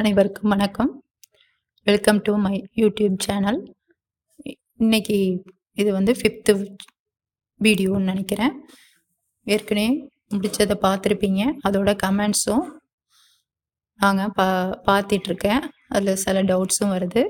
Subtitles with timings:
[0.00, 0.90] அனைவருக்கும் வணக்கம்.
[1.86, 3.58] Welcome to my YouTube channel
[4.82, 5.16] இன்னைக்கு
[5.80, 6.52] இது வந்து ஃபிஃப்த்து
[7.64, 8.54] வீடியோன்னு நினைக்கிறேன்.
[9.46, 9.88] ஏற்கனவே
[10.34, 11.42] முடிச்சதை பார்த்துருப்பீங்க.
[11.68, 12.64] அதோட கமெண்ட்ஸும்
[14.00, 14.46] நாங்கள் பா
[14.88, 17.24] பார்த்துட்ருக்கேன் அதில் சில டவுட்ஸும் வருது.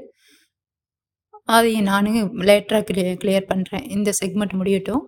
[1.57, 5.05] அதையும் நானும் லேட்டராக கிளியர் கிளியர் பண்ணுறேன் இந்த செக்மெண்ட் முடியட்டும்.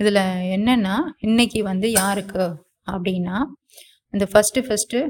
[0.00, 0.24] இதில்
[0.58, 0.96] என்னென்னா
[1.28, 2.46] இன்னைக்கு வந்து யாருக்கு
[2.94, 3.36] அப்படின்னா
[4.14, 5.04] இந்த ஃபஸ்ட்டு ஃபஸ்ட்டு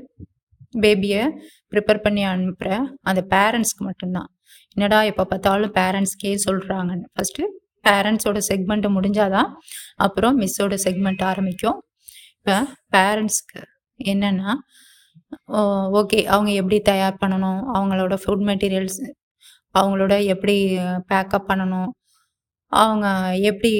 [0.85, 1.23] பேபியை
[1.73, 2.77] ப்ரிப்பேர் பண்ணி அனுப்புகிற
[3.11, 4.29] அந்த பேரண்ட்ஸ்க்கு மட்டும்தான்.
[4.77, 7.49] என்னடா எப்போ பார்த்தாலும் பேரண்ட்ஸ்க்கே சொல்கிறாங்கன்னு ஃபஸ்ட்டு
[7.87, 9.51] பேரண்ட்ஸோட செக்மெண்ட்டு முடிஞ்சாதான்
[10.07, 11.79] அப்புறம் மிஸ்ஸோட செக்மெண்ட் ஆரம்பிக்கும்.
[12.39, 12.57] இப்போ
[12.97, 13.61] பேரண்ட்ஸ்க்கு
[14.01, 14.51] என்னென்னா
[16.01, 17.61] ஓகே அவங்க எப்படி தயார் பண்ணணும்?
[17.77, 19.01] அவங்களோட ஃபுட் மெட்டீரியல்ஸ்
[19.79, 20.57] அவங்களோட எப்படி
[21.11, 21.91] பேக்கப் பண்ணணும்?
[22.73, 23.07] அவங்க
[23.51, 23.73] எப்படி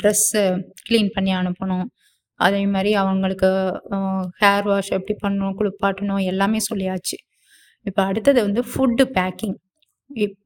[0.00, 0.42] ட்ரெஸ்ஸு
[0.88, 1.86] க்ளீன் பண்ணி அனுப்பணும்?
[2.46, 3.48] அதே மாதிரி அவங்களுக்கு
[4.42, 7.16] ஹேர் வாஷ் எப்படி பண்ணணும் குளிப்பாட்டணும் எல்லாமே சொல்லியாச்சு.
[7.86, 9.56] இப்போ அடுத்தது வந்து ஃபுட்டு பேக்கிங்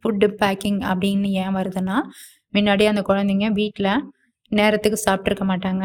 [0.03, 1.97] ஃபுட்டு பேக்கிங் அப்படின்னு ஏன் வருதுன்னா
[2.57, 3.93] முன்னாடி அந்த குழந்தைங்க வீட்டில்
[4.53, 5.85] நேரத்துக்கு சாப்பிட்ருக்க மாட்டாங்க.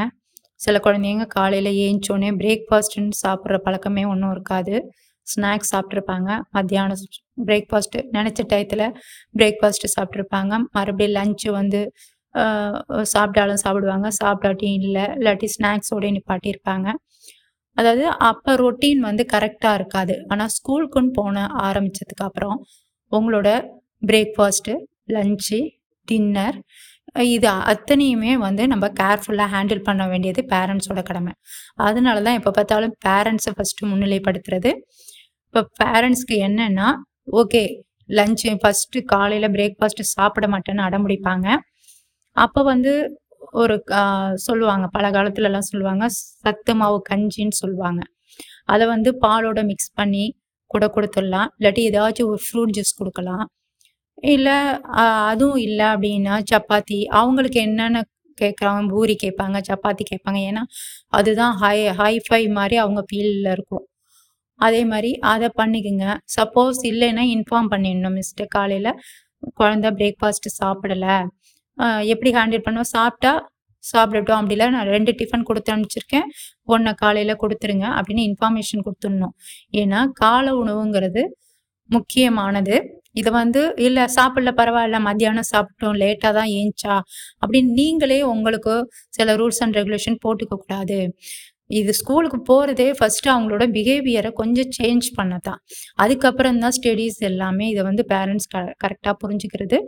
[0.61, 4.75] சில குழந்தைங்க காலையில் ஏஞ்சோடனே பிரேக்ஃபாஸ்ட்டுன்னு சாப்பிட்ற பழக்கமே ஒன்றும் இருக்காது.
[5.28, 7.02] ஸ்நாக்ஸ் சாப்பிட்ருப்பாங்க மத்தியானம்
[7.47, 8.85] பிரேக்ஃபாஸ்ட்டு நினச்ச டயத்தில்
[9.39, 11.81] பிரேக்ஃபாஸ்ட்டு சாப்பிட்ருப்பாங்க மறுபடியும் லஞ்சு வந்து
[13.13, 15.05] சாப்பிட்டாலும் சாப்பிடுவாங்க சாப்பிட்டாட்டியும் இல்லை.
[15.17, 16.88] இல்லாட்டி ஸ்நாக்ஸோடய நிப்பாட்டியிருப்பாங்க.
[17.77, 20.13] அதாவது அப்போ ரொட்டீன் வந்து கரெக்டாக இருக்காது.
[20.31, 22.57] ஆனால் ஸ்கூலுக்குன்னு போன ஆரம்பித்ததுக்கு அப்புறம்
[23.11, 23.49] உங்களோட
[24.11, 24.75] பிரேக்ஃபாஸ்ட்டு
[25.16, 25.59] லஞ்சு
[26.07, 26.57] டின்னர்
[27.33, 31.33] இது அத்தனையுமே வந்து நம்ம கேர்ஃபுல்லாக ஹேண்டில் பண்ண வேண்டியது பேரண்ட்ஸோட கடமை.
[31.88, 34.72] அதனால தான் எப்போ பார்த்தாலும் பேரண்ட்ஸை ஃபஸ்ட்டு முன்னிலைப்படுத்துறது.
[35.47, 36.88] இப்போ பேரண்ட்ஸ்க்கு என்னென்னா
[37.41, 37.63] ஓகே
[38.09, 41.47] லஞ்சு ஃபஸ்ட்டு காலையில் பிரேக்ஃபாஸ்ட்டு சாப்பிட மாட்டேன்னு அடம்பிடிப்பாங்க.
[42.43, 42.93] அப்போ வந்து
[43.61, 43.75] ஒரு
[44.47, 44.85] சொல்லுவாங்க.
[44.95, 46.05] பல காலத்துலலாம் சொல்லுவாங்க.
[46.44, 48.02] சத்து மாவு கஞ்சின்னு சொல்லுவாங்க.
[48.73, 50.25] அதை வந்து பாலோட மிக்ஸ் பண்ணி
[50.73, 51.50] கூட கொடுத்துடலாம்.
[51.57, 53.45] இல்லாட்டி ஏதாச்சும் ஒரு ஃப்ரூட் ஜூஸ் கொடுக்கலாம்.
[54.34, 54.57] இல்லை
[55.31, 57.00] அதுவும் இல்லை அப்படின்னா சப்பாத்தி.
[57.19, 58.01] அவங்களுக்கு என்னென்ன
[58.41, 60.39] கேட்குறாங்க பூரி கேட்பாங்க சப்பாத்தி கேட்பாங்க.
[60.50, 60.63] ஏன்னா
[61.17, 63.85] அதுதான் ஹை ஹைஃபை மாதிரி அவங்க ஃபீல்டில் இருக்கும்.
[64.59, 66.06] அதே மாதிரி அதை பண்ணிக்கோங்க.
[66.38, 68.91] சப்போஸ் இல்லைன்னா இன்ஃபார்ம் பண்ணிடணும் மிஸ்டர் காலையில்
[69.59, 71.17] குழந்த பிரேக்ஃபாஸ்ட்டு சாப்பிடலை.
[72.13, 73.33] எப்படி ஹேண்டில் பண்ணுவோம் சாப்பிட்டா
[73.83, 76.27] சாப்பிடட்டும் அப்படி இல்லை நான் ரெண்டு டிஃபன் கொடுத்து அனுப்பிச்சிருக்கேன்.
[76.73, 79.35] ஒன்றை காலையில் கொடுத்துருங்க அப்படின்னு இன்ஃபார்மேஷன் கொடுத்துடணும்.
[79.81, 81.23] ஏன்னா காலை உணவுங்கிறது
[81.89, 82.75] முக்கியமானது.
[83.19, 86.95] இதை வந்து இல்லை சாப்பிடல பரவாயில்ல மத்தியானம் சாப்பிட்டோம் லேட்டாக தான் ஏஞ்சா?
[87.43, 88.73] அப்படின்னு நீங்களே உங்களுக்கு
[89.17, 90.99] சில ரூல்ஸ் அண்ட் ரெகுலேஷன் போட்டுக்க கூடாது
[91.69, 95.59] இது ஸ்கூலுக்கு போகிறதே ஃபஸ்ட்டு அவங்களோட பிஹேவியரை கொஞ்சம் சேஞ்ச் பண்ண தான்
[96.03, 99.79] அதுக்கப்புறம் தான் ஸ்டடீஸ் எல்லாமே இதை வந்து பேரண்ட்ஸ் க கரெக்டாக புரிஞ்சுக்கிறது.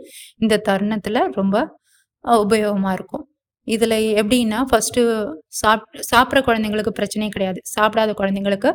[0.44, 1.56] இந்த தருணத்தில் ரொம்ப
[2.44, 3.24] உபயோகமாக இருக்கும்.
[3.74, 5.02] இதில் எப்படின்னா ஃபஸ்ட்டு
[5.60, 7.60] சாப் சாப்பிட்ற குழந்தைங்களுக்கு பிரச்சனையே கிடையாது.
[7.76, 8.70] சாப்பிடாத குழந்தைங்களுக்கு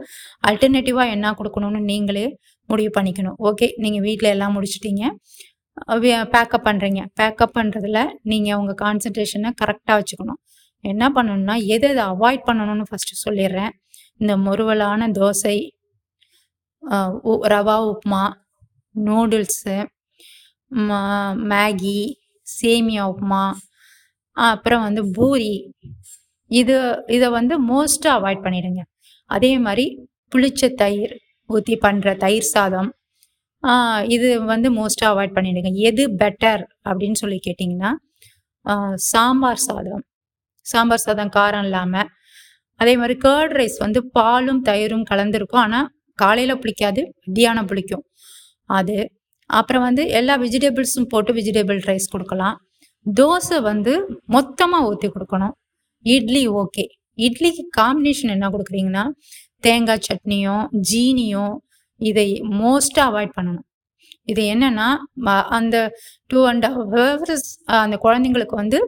[0.49, 2.25] அல்டர்னேட்டிவாக என்ன கொடுக்கணும்னு நீங்களே
[2.69, 3.37] முடிவு பண்ணிக்கணும்.
[3.49, 5.03] ஓகே நீங்கள் வீட்டில் எல்லாம் முடிச்சிட்டீங்க.
[6.33, 7.99] பேக்கப் பண்ணுறீங்க பேக்கப் பண்ணுறதுல
[8.31, 10.39] நீங்கள் உங்கள் கான்சன்ட்ரேஷனை கரெக்டாக வச்சுக்கணும்.
[10.91, 13.73] என்ன பண்ணணும்னா எதை எதை அவாய்ட் பண்ணணும்னு ஃபஸ்ட்டு சொல்லிடுறேன்.
[14.21, 15.57] இந்த முறுவலான தோசை
[17.53, 18.23] ரவா உப்மா
[18.95, 19.77] நூடுல்ஸு
[21.51, 21.99] மேகி
[22.47, 23.43] சேமியா உப்மா
[24.37, 25.53] அப்புறம் வந்து பூரி.
[26.51, 26.75] இது
[27.15, 28.81] இதை வந்து மோஸ்ட்டாக அவாய்ட் பண்ணிடுங்க.
[29.35, 29.85] அதே மாதிரி
[30.33, 31.13] புளிச்ச தயிர்
[31.49, 32.89] ஊற்றி பண்ணுற தயிர் சாதம்
[34.15, 35.69] இது வந்து மோஸ்ட்டாக அவாய்ட் பண்ணிடுங்க.
[35.89, 37.91] எது பெட்டர் அப்படின்னு சொல்லி கேட்டிங்கன்னா
[39.11, 40.03] சாம்பார் சாதம்.
[40.71, 42.09] சாம்பார் சாதம் காரம் இல்லாமல்
[42.79, 45.63] அதே மாதிரி கேர்ட் ரைஸ் வந்து பாலும் தயிரும் கலந்துருக்கும்.
[45.65, 45.87] ஆனால்
[46.19, 48.03] காலையில் பிடிக்காது மத்தியானம் பிடிக்கும்
[48.77, 48.97] அது.
[49.49, 52.55] அப்புறம் வந்து எல்லா வெஜிடபிள்ஸும் போட்டு வெஜிடபிள் ரைஸ் கொடுக்கலாம்.
[53.05, 53.93] தோசை வந்து
[54.35, 55.55] மொத்தமாக ஊற்றி கொடுக்கணும்.
[56.05, 56.85] இட்லி ஓகே.
[57.25, 59.03] இட்லிக்கு காம்பினேஷன் என்ன கொடுக்குறீங்கன்னா
[59.65, 61.53] தேங்காய் சட்னியும் ஜீனியும்
[62.01, 62.27] இதை
[62.61, 63.67] மோஸ்ட்டாக அவாய்ட் பண்ணணும்.
[64.31, 64.87] இது என்னன்னா
[65.57, 65.75] அந்த
[66.31, 67.49] டூ அண்ட் ஹவர்ஸ்
[67.83, 68.79] அந்த குழந்தைங்களுக்கு வந்து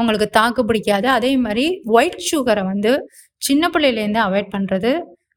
[0.00, 1.08] உங்களுக்கு தாக்கு பிடிக்காது.
[1.16, 2.92] அதே மாதிரி ஒயிட் சுகரை வந்து
[3.48, 4.92] சின்ன பிள்ளையிலேருந்து அவாய்ட் பண்ணுறது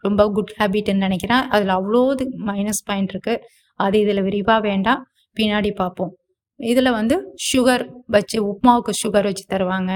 [0.06, 1.44] ரொம்ப குட் ஹேபிட்னு நினைக்கிறேன்.
[1.56, 3.44] அதில் அவ்வளோது மைனஸ் பாயிண்ட் இருக்குது
[3.86, 5.02] அது இதில் விரிவாக வேண்டாம்.
[5.38, 6.12] பின்னாடி பார்ப்போம்.
[6.60, 7.16] இதில் வந்து
[7.50, 7.84] சுகர்
[8.16, 9.92] வச்சு உப்மாவுக்கு சுகர் வச்சு தருவாங்க.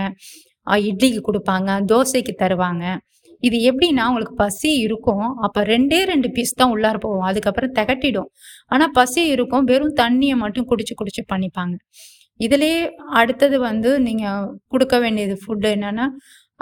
[0.90, 2.86] இட்லிக்கு கொடுப்பாங்க தோசைக்கு தருவாங்க.
[3.48, 5.28] இது எப்படின்னா உங்களுக்கு பசி இருக்கும்.
[5.46, 8.30] அப்போ ரெண்டே ரெண்டு பீஸ் தான் உள்ளார போவோம் அதுக்கப்புறம் திகட்டிடும்.
[8.74, 9.64] ஆனால் பசி இருக்கும்.
[9.72, 11.76] வெறும் தண்ணியை மட்டும் குடிச்சு குடிச்சு பண்ணிப்பாங்க.
[12.46, 12.74] இதிலே
[13.20, 16.06] அடுத்தது வந்து நீங்கள் கொடுக்க வேண்டியது ஃபுட்டு என்னென்னா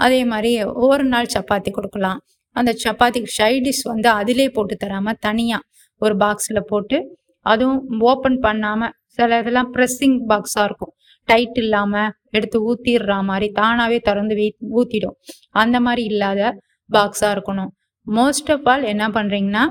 [0.06, 2.20] அதே மாதிரி ஒவ்வொரு நாள் சப்பாத்தி கொடுக்கலாம்.
[2.56, 5.68] அந்த சப்பாத்திக்கு டிஷ் வந்து அதிலே போட்டு தராமல் தனியாக
[6.02, 6.98] ஒரு பாக்ஸில் போட்டு
[7.46, 7.82] அதுவும்
[8.12, 10.94] ஓப்பன் பண்ணாமல் சில இதெல்லாம் ப்ரெஸ்ஸிங் பாக்ஸாக இருக்கும்.
[11.28, 14.48] டைட் இல்லாமல் எடுத்து ஊற்றிடுற மாதிரி தானாகவே திறந்து வீ
[14.80, 15.18] ஊற்றிடும்
[15.62, 16.42] அந்த மாதிரி இல்லாத
[16.90, 17.72] பாக்ஸாக இருக்கணும்.
[18.08, 19.64] மோஸ்ட் ஆஃப் ஆல் என்ன பண்ணுறீங்கன்னா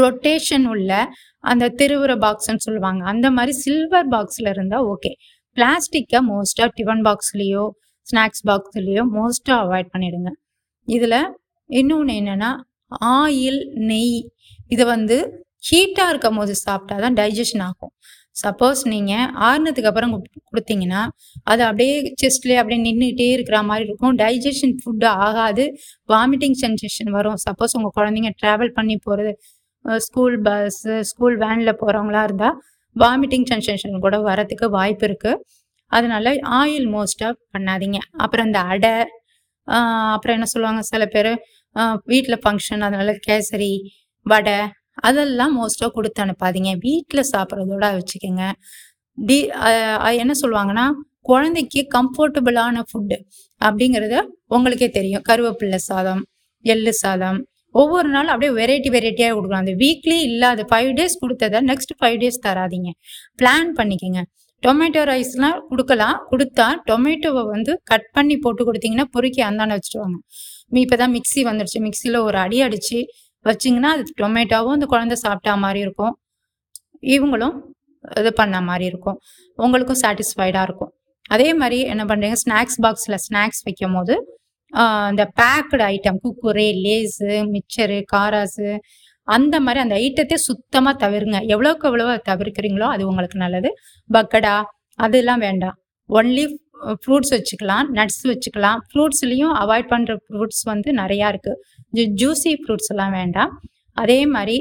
[0.00, 0.92] ரொட்டேஷன் உள்ள
[1.44, 3.02] அந்த திருவுற பாக்ஸ்ன்னு சொல்லுவாங்க.
[3.12, 5.12] அந்த மாதிரி சில்வர் பாக்ஸில் இருந்தால் ஓகே
[5.56, 7.64] பிளாஸ்டிக்கை மோஸ்ட்டாக டிஃபன் பாக்ஸ்லேயோ
[8.06, 10.30] ஸ்நாக்ஸ் பாக்ஸ்லேயோ மோஸ்ட்டாக அவாய்ட் பண்ணிடுங்க.
[10.88, 11.20] இதில்
[11.70, 12.50] இன்னொன்று என்னென்னா
[13.16, 14.18] ஆயில் நெய்
[14.74, 15.16] இதை வந்து
[15.68, 17.92] ஹீட்டாக இருக்கும் போது சாப்பிட்டா தான் டைஜஷன் ஆகும்.
[18.42, 20.12] சப்போஸ் நீங்கள் ஆறுனதுக்கு அப்புறம்
[20.50, 21.00] கொடுத்தீங்கன்னா
[21.50, 24.14] அது அப்படியே செஸ்ட்லேயே அப்படியே நின்றுக்கிட்டே இருக்கிற மாதிரி இருக்கும்.
[24.22, 25.64] டைஜஷன் ஃபுட்டு ஆகாது.
[26.12, 27.38] வாமிட்டிங் சென்சேஷன் வரும்.
[27.46, 29.32] சப்போஸ் உங்கள் குழந்தைங்க ட்ராவல் பண்ணி போகிறது
[30.06, 32.56] ஸ்கூல் பஸ்ஸு ஸ்கூல் வேனில் போகிறவங்களா இருந்தால்
[32.96, 35.40] வாமிட்டிங் சென்சேஷன் கூட வரத்துக்கு வாய்ப்பு இருக்குது
[35.92, 37.98] அதனால ஆயில் மோஸ்ட்டாக பண்ணாதீங்க.
[38.24, 38.96] அப்புறம் இந்த அடை
[40.14, 41.32] அப்புறம் என்ன சொல்லுவாங்க சில பேர்?
[42.12, 43.72] வீட்டில் ஃபங்க்ஷன் அதனால கேசரி
[44.26, 44.58] வடை
[45.08, 46.70] அதெல்லாம் மோஸ்ட்டாக கொடுத்து அனுப்பாதீங்க.
[46.86, 48.44] வீட்டில் சாப்பிட்றதோட வச்சுக்கோங்க.
[49.18, 49.38] டி
[50.22, 50.86] என்ன சொல்லுவாங்கன்னா
[51.30, 53.16] குழந்தைக்கு கம்ஃபர்டபுளான ஃபுட்டு
[53.60, 54.16] அப்படிங்கிறத
[54.56, 55.24] உங்களுக்கே தெரியும்.
[55.30, 56.22] கருவேப்பிள்ளை சாதம்
[56.64, 57.38] எள்ளு சாதம்
[57.80, 59.62] ஒவ்வொரு நாளும் அப்படியே வெரைட்டி வெரைட்டியாக கொடுக்கலாம்.
[59.64, 62.90] அந்த வீக்லி இல்லாத ஃபைவ் டேஸ் கொடுத்ததை நெக்ஸ்ட் ஃபைவ் டேஸ் தராதீங்க.
[63.40, 64.22] பிளான் பண்ணிக்கோங்க.
[64.62, 66.16] டொமேட்டோ ரைஸ்லாம் கொடுக்கலாம்.
[66.30, 70.18] கொடுத்தா டொமேட்டோவை வந்து கட் பண்ணி போட்டு கொடுத்தீங்கன்னா பொறுக்கி அந்தாண்ட வச்சுருவாங்க.
[70.74, 73.00] மீ இப்போ தான் மிக்ஸி வந்துடுச்சு மிக்ஸியில் ஒரு அடி அடித்து
[73.44, 76.14] வச்சிங்கன்னா அது டொமேட்டோவும் அந்த குழந்தை சாப்பிட்டா மாதிரி இருக்கும்.
[77.14, 77.56] இவங்களும்
[78.20, 79.18] இது பண்ண மாதிரி இருக்கும்.
[79.64, 80.92] உங்களுக்கும் சாட்டிஸ்ஃபைடாக இருக்கும்.
[81.34, 84.14] அதே மாதிரி என்ன பண்ணுறீங்க ஸ்நாக்ஸ் பாக்ஸில் ஸ்நாக்ஸ் வைக்கும் போது
[85.12, 88.70] இந்த packed item Kurkure Lay's mixture காராசு
[89.36, 91.38] அந்த மாதிரி அந்த ஐட்டத்தை சுத்தமாக தவிருங்க.
[91.54, 93.70] எவ்வளோக்கு எவ்வளோ தவிர்க்கிறீங்களோ அது உங்களுக்கு நல்லது.
[94.16, 94.54] பக்கடா
[95.06, 95.76] அதெல்லாம் வேண்டாம்.
[96.18, 96.44] ஒன்லி
[97.02, 98.78] ஃப்ரூட்ஸ் வச்சுக்கலாம் நட்ஸ் வச்சுக்கலாம்.
[98.90, 103.52] ஃப்ரூட்ஸ்லேயும் அவாய்ட் பண்ணுற ஃப்ரூட்ஸ் வந்து நிறையா இருக்குது ஜூஸி ஃப்ரூட்ஸ் எல்லாம் வேண்டாம்.
[104.02, 104.56] அதே மாதிரி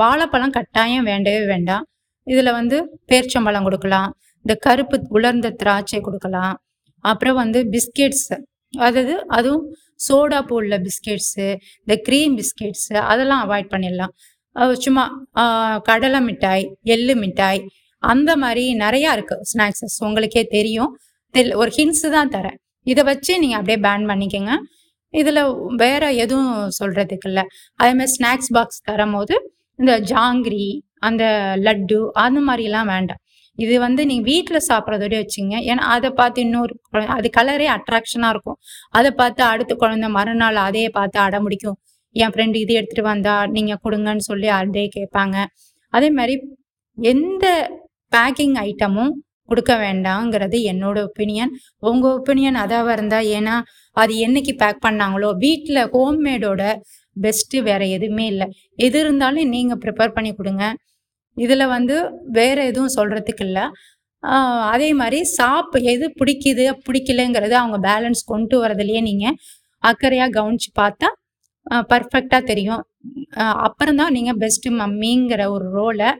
[0.00, 1.84] வாழைப்பழம் கட்டாயம் வேண்டவே வேண்டாம்.
[2.26, 2.76] இதில் வந்து
[3.10, 4.10] பேர்ச்சம்பழம் கொடுக்கலாம்.
[4.44, 6.54] இந்த கருப்பு உலர்ந்த திராட்சை கொடுக்கலாம்.
[7.04, 8.28] அப்புறம் வந்து பிஸ்கெட்ஸ்
[8.86, 9.64] அதாவது அதுவும்
[10.06, 11.46] சோடா உள்ள பிஸ்கெட்ஸு
[11.84, 14.12] இந்த க்ரீம் பிஸ்கெட்ஸு அதெல்லாம் அவாய்ட் பண்ணிடலாம்.
[14.84, 15.04] சும்மா
[15.88, 17.60] கடலை மிட்டாய் எள்ளு மிட்டாய்
[18.02, 20.92] அந்த மாதிரி நிறையா இருக்குது ஸ்நாக்ஸஸ் உங்களுக்கே தெரியும்.
[21.34, 22.58] தெரியல ஒரு ஹின்ஸு தான் தரேன்.
[22.92, 24.54] இதை வச்சு நீங்கள் அப்படியே பேன் பண்ணிக்கோங்க.
[25.20, 25.40] இதில்
[25.82, 27.44] வேற எதுவும் சொல்கிறதுக்கு இல்லை.
[27.80, 29.34] அதேமாதிரி ஸ்நாக்ஸ் பாக்ஸ் தரும்போது
[29.78, 30.66] இந்த ஜாங்கிரி
[31.08, 31.24] அந்த
[31.66, 33.20] லட்டு அந்த மாதிரிலாம் வேண்டாம்.
[33.58, 35.54] இது வந்து நீங்கள் வீட்டில் சாப்பிட்றதோடய வச்சுங்க.
[35.70, 36.74] ஏன்னா அதை பார்த்து இன்னொரு
[37.16, 38.58] அது கலரே அட்ராக்ஷனாக இருக்கும்.
[38.98, 41.78] அதை பார்த்து அடுத்த குழந்தை மறுநாள் அதையே பார்த்து அடம் முடிக்கும்.
[42.16, 45.36] என் ஃப்ரெண்டு இது எடுத்துகிட்டு வந்தா நீங்கள் கொடுங்கன்னு சொல்லி அதே கேட்பாங்க.
[45.96, 46.34] அதே மாதிரி
[46.98, 47.46] எந்த
[48.12, 49.14] பேக்கிங் ஐட்டமும்
[49.50, 51.50] கொடுக்க வேண்டாங்கிறது என்னோட ஒப்பீனியன்
[51.88, 53.54] உங்கள் ஒப்பீனியன் அதாக இருந்தால் ஏன்னா
[53.96, 56.62] அது என்னைக்கு பேக் பண்ணாங்களோ வீட்டில் ஹோம்மேடோட
[57.16, 58.46] பெஸ்ட்டு வேற எதுவுமே இல்லை.
[58.86, 60.64] எது இருந்தாலும் நீங்கள் ப்ரிப்பேர் பண்ணி கொடுங்க.
[61.36, 61.96] இதில் வந்து
[62.38, 63.64] வேறு எதுவும் சொல்கிறதுக்கு இல்லை.
[64.74, 69.36] அதே மாதிரி சாப் எது பிடிக்குது பிடிக்கலங்கிறது அவங்க பேலன்ஸ் கொண்டு வரதுலையே நீங்கள்
[69.90, 71.08] அக்கறையாக கவனிச்சு பார்த்தா
[71.90, 72.82] பர்ஃபெக்டாக தெரியும்.
[73.66, 76.10] அப்புறம் தான் நீங்கள் பெஸ்ட்டு மம்மிங்கிற ஒரு ரோலை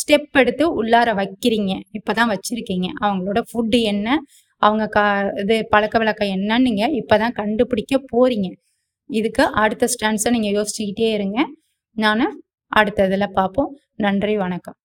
[0.00, 1.72] ஸ்டெப் எடுத்து உள்ளார வைக்கிறீங்க.
[1.98, 2.88] இப்போ தான் வச்சுருக்கீங்க.
[3.04, 4.08] அவங்களோட ஃபுட்டு என்ன
[4.62, 5.04] அவங்க கா
[5.42, 8.48] இது பழக்க வழக்கம் என்னன்னு நீங்கள் இப்போ தான் கண்டுபிடிக்க போகிறீங்க
[9.10, 11.38] இதுக்கு அடுத்த ஸ்டான்ஸை நீங்கள் யோசிச்சுக்கிட்டே இருங்க.
[11.96, 12.24] நான்
[12.68, 13.78] அடுத்ததில் பார்ப்போம்.
[13.94, 14.76] நன்றி வணக்கம்.